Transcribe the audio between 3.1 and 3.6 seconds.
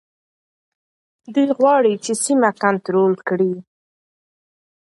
کړي.